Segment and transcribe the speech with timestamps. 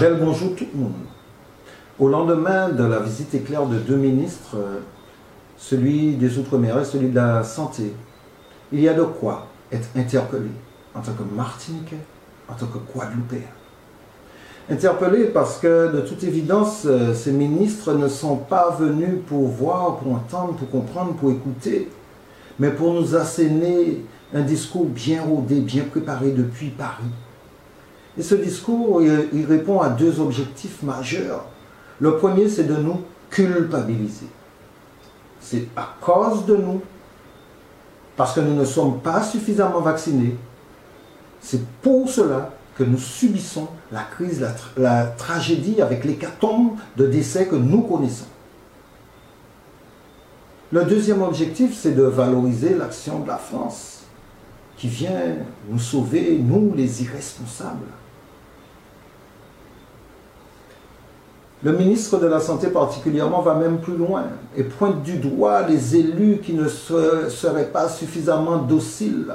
[0.00, 0.92] Bel bonjour tout le monde.
[2.00, 4.80] Au lendemain de la visite éclair de deux ministres, euh,
[5.56, 7.94] celui des Outre-mer et celui de la Santé,
[8.72, 10.50] il y a de quoi être interpellé
[10.96, 12.00] en tant que Martiniquais,
[12.48, 13.38] en tant que Guadeloupéen.
[14.68, 19.98] Interpellé parce que, de toute évidence, euh, ces ministres ne sont pas venus pour voir,
[19.98, 21.88] pour entendre, pour comprendre, pour écouter,
[22.58, 24.04] mais pour nous asséner
[24.34, 27.04] un discours bien rodé, bien préparé depuis Paris.
[28.18, 31.46] Et ce discours, il répond à deux objectifs majeurs.
[32.00, 33.00] Le premier, c'est de nous
[33.30, 34.26] culpabiliser.
[35.40, 36.80] C'est à cause de nous,
[38.16, 40.36] parce que nous ne sommes pas suffisamment vaccinés,
[41.40, 44.44] c'est pour cela que nous subissons la crise,
[44.76, 48.26] la, tragédie avec l'hécatombe de décès que nous connaissons.
[50.72, 54.04] Le deuxième objectif, c'est de valoriser l'action de la France,
[54.76, 55.36] qui vient
[55.68, 57.86] nous sauver, nous les irresponsables.
[61.64, 65.96] Le ministre de la Santé particulièrement va même plus loin et pointe du doigt les
[65.96, 69.34] élus qui ne seraient pas suffisamment dociles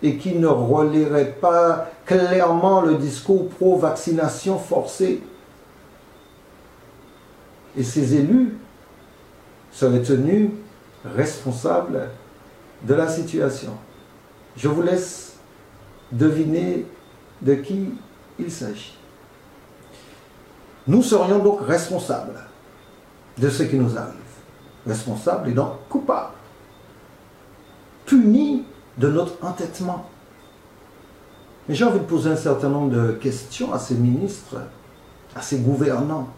[0.00, 5.20] et qui ne relaieraient pas clairement le discours pro-vaccination forcée.
[7.76, 8.56] Et ces élus
[9.72, 10.50] seraient tenus
[11.04, 12.08] responsables
[12.84, 13.72] de la situation.
[14.56, 15.38] Je vous laisse
[16.12, 16.86] deviner
[17.42, 17.88] de qui
[18.38, 18.96] il s'agit.
[20.86, 22.38] Nous serions donc responsables
[23.38, 24.14] de ce qui nous arrive.
[24.86, 26.34] Responsables et donc coupables.
[28.04, 28.64] Punis
[28.98, 30.08] de notre entêtement.
[31.68, 34.56] Mais j'ai envie de poser un certain nombre de questions à ces ministres,
[35.34, 36.28] à ces gouvernants.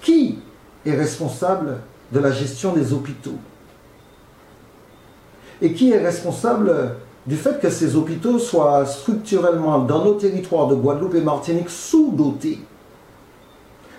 [0.00, 0.38] Qui
[0.86, 1.80] est responsable
[2.10, 3.38] de la gestion des hôpitaux?
[5.60, 10.74] Et qui est responsable du fait que ces hôpitaux soient structurellement dans nos territoires de
[10.74, 12.58] Guadeloupe et Martinique sous-dotés.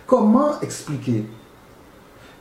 [0.05, 1.25] Comment expliquer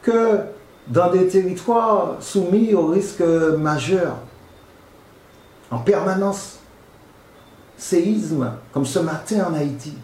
[0.03, 0.41] que
[0.89, 4.17] dans des territoires soumis aux risques majeurs,
[5.71, 6.59] en permanence,
[7.77, 9.95] séisme, comme ce matin en Haïti,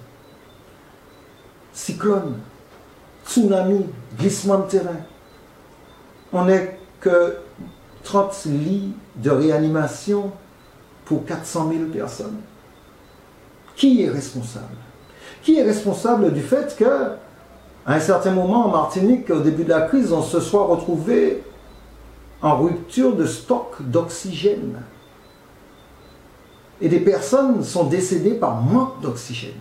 [1.72, 2.37] cyclone,
[3.27, 3.87] tsunami,
[4.17, 5.00] glissement de terrain,
[6.33, 7.37] on n'est que
[8.05, 10.33] 30 lits de réanimation
[11.09, 12.37] pour 400 000 personnes.
[13.75, 14.77] Qui est responsable?
[15.43, 19.71] Qui est responsable du fait que, à un certain moment en Martinique, au début de
[19.71, 21.43] la crise, on se soit retrouvé
[22.43, 24.83] en rupture de stock d'oxygène?
[26.83, 29.53] Et des personnes sont décédées par manque d'oxygène.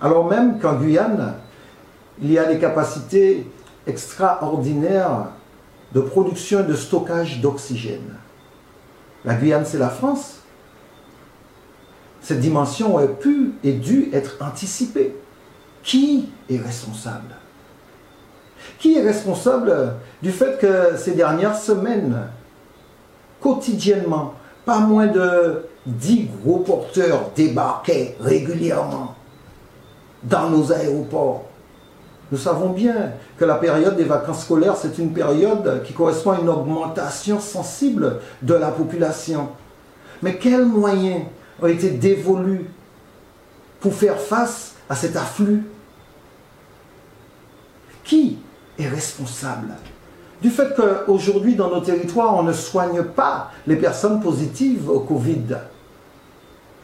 [0.00, 1.36] Alors même qu'en Guyane,
[2.20, 3.50] il y a des capacités
[3.86, 5.28] extraordinaires
[5.94, 8.18] de production et de stockage d'oxygène.
[9.24, 10.40] La Guyane, c'est la France.
[12.20, 15.14] Cette dimension aurait pu et dû être anticipée.
[15.82, 17.34] Qui est responsable?
[18.78, 22.28] Qui est responsable du fait que ces dernières semaines,
[23.40, 29.14] quotidiennement, pas moins de 10 gros porteurs débarquaient régulièrement
[30.22, 31.44] dans nos aéroports?
[32.32, 36.40] Nous savons bien que la période des vacances scolaires, c'est une période qui correspond à
[36.40, 39.48] une augmentation sensible de la population.
[40.22, 41.22] Mais quels moyens
[41.62, 42.66] ont été dévolus
[43.80, 45.64] pour faire face à cet afflux?
[48.02, 48.38] Qui
[48.78, 49.74] est responsable?
[50.40, 55.56] Du fait qu'aujourd'hui, dans nos territoires, on ne soigne pas les personnes positives au Covid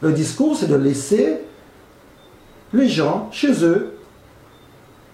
[0.01, 1.41] Le discours, c'est de laisser
[2.73, 3.97] les gens chez eux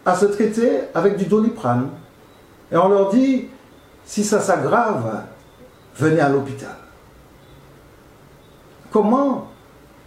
[0.08, 1.90] à se traiter avec du doliprane.
[2.72, 3.50] Et on leur dit,
[4.06, 5.24] si ça s'aggrave,
[5.98, 6.76] venez à l'hôpital.
[8.90, 9.50] Comment,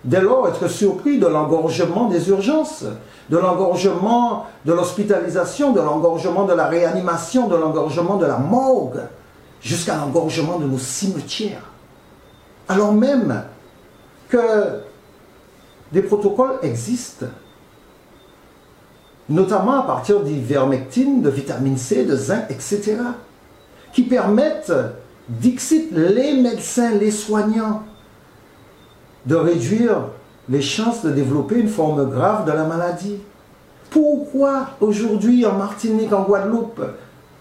[0.02, 2.86] dès lors, être surpris de l'engorgement des urgences,
[3.28, 9.02] de l'engorgement de l'hospitalisation, de l'engorgement de la réanimation, de l'engorgement de la morgue,
[9.60, 11.70] jusqu'à l'engorgement de nos cimetières
[12.70, 13.44] Alors même
[14.30, 14.80] que
[15.92, 17.26] des protocoles existent
[19.30, 22.98] notamment à partir d'ivermectine, de vitamine C, de zinc, etc.,
[23.92, 24.72] qui permettent,
[25.28, 27.84] d'exciter les médecins, les soignants,
[29.26, 30.08] de réduire
[30.48, 33.18] les chances de développer une forme grave de la maladie.
[33.90, 36.82] Pourquoi aujourd'hui en Martinique, en Guadeloupe,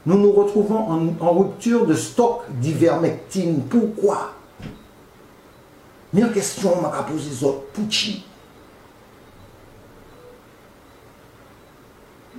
[0.06, 4.34] nous nous retrouvons en, rupture de stock d'ivermectine Pourquoi?
[6.14, 7.30] Mille question m'a posé.
[7.74, 8.26] Pouchi.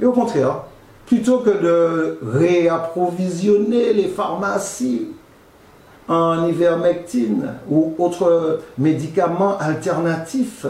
[0.00, 0.62] Et au contraire,
[1.06, 5.08] plutôt que de réapprovisionner les pharmacies
[6.08, 10.66] en ivermectine ou autres médicaments alternatifs,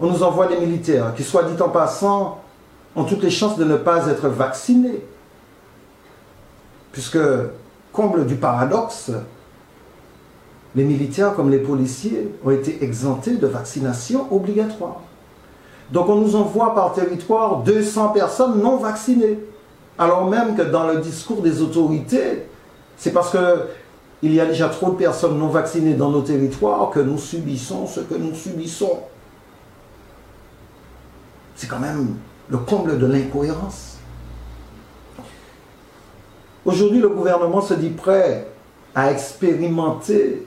[0.00, 2.40] On nous envoie des militaires qui, soit dit en passant,
[2.96, 5.04] ont toutes les chances de ne pas être vaccinés.
[6.90, 7.18] Puisque,
[7.92, 9.12] comble du paradoxe,
[10.74, 15.02] les militaires comme les policiers ont été exemptés de vaccination obligatoire.
[15.92, 19.38] Donc on nous envoie par territoire 200 personnes non vaccinées.
[19.98, 22.46] Alors même que dans le discours des autorités,
[22.96, 27.00] c'est parce qu'il y a déjà trop de personnes non vaccinées dans nos territoires que
[27.00, 29.00] nous subissons ce que nous subissons.
[31.56, 32.14] C'est quand même
[32.48, 33.98] le comble de l'incohérence.
[36.64, 38.48] Aujourd'hui, le gouvernement se dit prêt
[38.94, 40.46] à expérimenter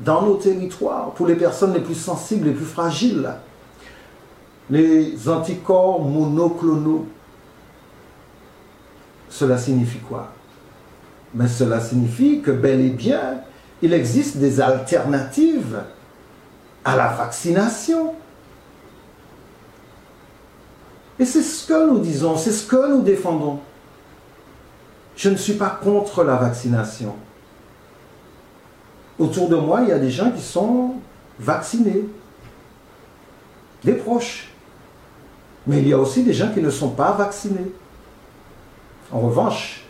[0.00, 3.28] dans nos territoires, pour les personnes les plus sensibles, les plus fragiles,
[4.70, 7.06] les anticorps monoclonaux.
[9.28, 10.32] Cela signifie quoi?
[11.34, 13.40] Mais cela signifie que bel et bien,
[13.82, 15.82] il existe des alternatives
[16.84, 18.14] à la vaccination.
[21.18, 23.60] Et c'est ce que nous disons, c'est ce que nous défendons.
[25.16, 27.14] Je ne suis pas contre la vaccination.
[29.18, 30.94] Autour de moi, il y a des gens qui sont
[31.40, 32.04] vaccinés,
[33.82, 34.52] des proches.
[35.68, 37.72] Mais il y a aussi des gens qui ne sont pas vaccinés.
[39.12, 39.84] En revanche,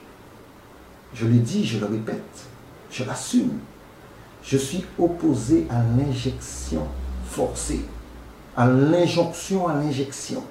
[1.14, 2.46] je l'ai dit, je le répète,
[2.90, 3.58] je l'assume,
[4.42, 6.86] je suis opposé à l'injection
[7.26, 7.84] forcée,
[8.56, 10.44] à l'injonction à l'injection.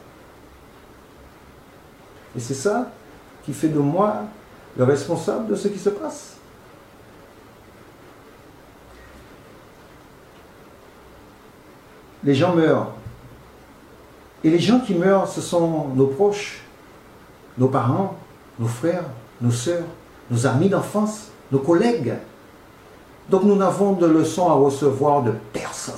[2.35, 2.91] Et c'est ça
[3.45, 4.23] qui fait de moi
[4.75, 6.37] le responsable de ce qui se passe.
[12.27, 12.91] les gens meurent.
[14.43, 16.61] Et les gens qui meurent, ce sont nos proches,
[17.57, 18.15] nos parents,
[18.59, 19.05] nos frères,
[19.41, 19.85] nos sœurs,
[20.29, 22.13] nos amis d'enfance, nos collègues.
[23.29, 25.95] Donc nous n'avons de leçons à recevoir de personne.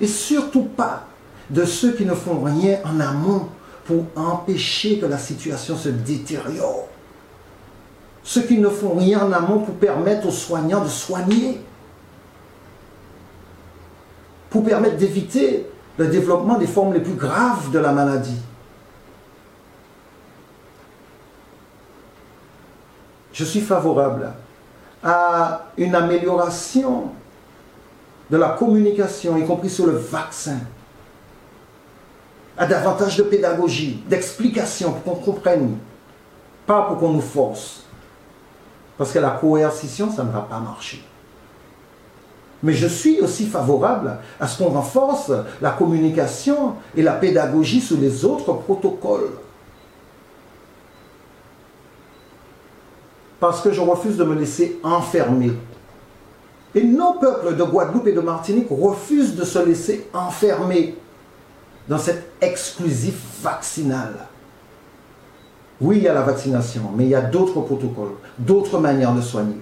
[0.00, 1.06] Et surtout pas
[1.50, 3.48] de ceux qui ne font rien en amont
[3.84, 6.88] pour empêcher que la situation se détériore.
[8.22, 11.60] Ceux qui ne font rien en amont pour permettre aux soignants de soigner
[14.54, 15.66] pour permettre d'éviter
[15.98, 18.40] le développement des formes les plus graves de la maladie.
[23.32, 24.32] Je suis favorable
[25.02, 27.10] à une amélioration
[28.30, 30.58] de la communication, y compris sur le vaccin,
[32.56, 35.76] à davantage de pédagogie, d'explication pour qu'on comprenne,
[36.66, 37.84] pas pour qu'on nous force.
[38.96, 41.04] Parce que la coercition, ça ne va pas marcher.
[42.64, 45.30] Mais je suis aussi favorable à ce qu'on renforce
[45.60, 49.32] la communication et la pédagogie sur les autres protocoles.
[53.38, 55.52] Parce que je refuse de me laisser enfermer.
[56.74, 60.96] Et nos peuples de Guadeloupe et de Martinique refusent de se laisser enfermer
[61.86, 64.14] dans cet exclusif vaccinal.
[65.82, 69.20] Oui, il y a la vaccination, mais il y a d'autres protocoles, d'autres manières de
[69.20, 69.60] soigner.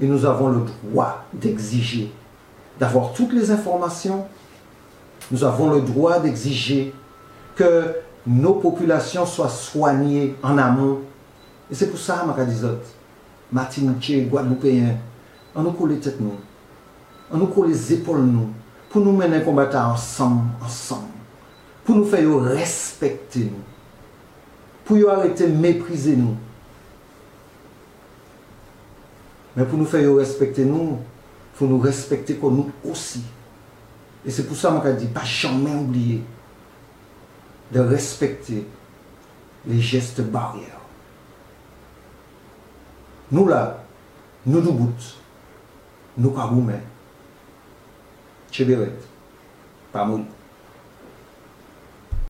[0.00, 2.12] Et nous avons le droit d'exiger
[2.78, 4.26] d'avoir toutes les informations.
[5.30, 6.92] Nous avons le droit d'exiger
[7.54, 7.94] que
[8.26, 11.00] nos populations soient soignées en amont.
[11.70, 12.86] Et c'est pour ça, Maradizote,
[13.52, 14.96] Martiniquais, Guadeloupéens,
[15.54, 16.34] on nous colle les têtes nous,
[17.30, 18.48] on nous colle les épaules nous,
[18.90, 21.08] pour nous mener un combat ensemble, ensemble,
[21.84, 23.62] pour nous faire respecter nous,
[24.84, 26.36] pour arrêter de mépriser nous,
[29.56, 30.98] mais pour nous faire respecter nous,
[31.54, 33.22] il faut nous respecter comme nous aussi.
[34.26, 36.22] Et c'est pour ça que je dis, pas jamais oublier
[37.70, 38.66] de respecter
[39.66, 40.80] les gestes barrières.
[43.30, 43.82] Nous là,
[44.46, 45.16] nous nous bout,
[46.18, 46.80] nous kagoumè,
[48.54, 48.92] Cheberet,
[49.90, 50.26] pas mourir.